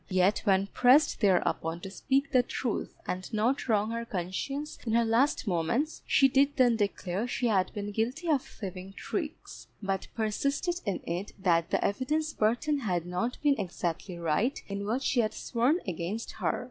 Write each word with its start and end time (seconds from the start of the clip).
Yet 0.09 0.39
when 0.45 0.65
pressed 0.65 1.19
thereupon 1.21 1.79
to 1.81 1.91
speak 1.91 2.31
the 2.31 2.41
truth 2.41 2.95
and 3.05 3.31
not 3.31 3.69
wrong 3.69 3.91
her 3.91 4.03
conscience 4.03 4.79
in 4.83 4.93
her 4.93 5.05
last 5.05 5.45
moments, 5.45 6.01
she 6.07 6.27
did 6.27 6.57
then 6.57 6.75
declare 6.75 7.27
she 7.27 7.45
had 7.45 7.71
been 7.73 7.91
guilty 7.91 8.27
of 8.27 8.41
thieving 8.41 8.93
tricks; 8.93 9.67
but 9.79 10.07
persisted 10.15 10.81
in 10.87 11.01
it 11.05 11.33
that 11.37 11.69
the 11.69 11.85
evidence 11.85 12.33
Burton 12.33 12.79
had 12.79 13.05
not 13.05 13.37
been 13.43 13.59
exactly 13.59 14.17
right 14.17 14.59
in 14.67 14.87
what 14.87 15.03
she 15.03 15.19
had 15.19 15.35
sworn 15.35 15.77
against 15.87 16.31
her. 16.31 16.59